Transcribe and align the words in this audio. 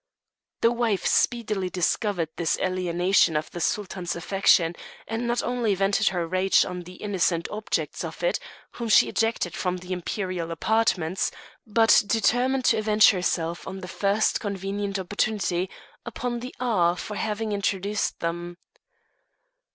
The 0.61 0.71
wife 0.71 1.05
speedily 1.05 1.69
discovered 1.69 2.29
this 2.35 2.57
alienation 2.57 3.35
of 3.37 3.51
the 3.51 3.61
Sultan's 3.61 4.15
affection, 4.15 4.75
and 5.07 5.27
not 5.27 5.43
only 5.43 5.75
vented 5.75 6.07
her 6.07 6.25
rage 6.25 6.65
on 6.65 6.79
the 6.81 6.95
innocent 6.95 7.47
objects 7.51 8.03
of 8.03 8.23
it, 8.23 8.39
whom 8.71 8.89
she 8.89 9.07
ejected 9.07 9.53
from 9.53 9.77
the 9.77 9.93
imperial 9.93 10.49
apartments, 10.49 11.29
but 11.67 12.01
determined 12.07 12.65
to 12.65 12.77
avenge 12.79 13.11
herself, 13.11 13.67
on 13.67 13.81
the 13.81 13.87
first 13.87 14.39
convenient 14.39 14.97
opportunity, 14.97 15.69
upon 16.03 16.39
the 16.39 16.55
Aga 16.59 16.95
for 16.99 17.15
having 17.15 17.51
introduced 17.51 18.21
them. 18.21 18.57